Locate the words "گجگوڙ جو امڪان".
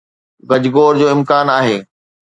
0.49-1.45